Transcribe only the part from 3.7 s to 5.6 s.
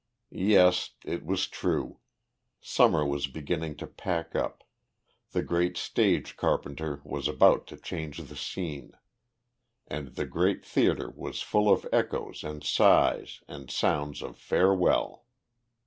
to pack up, the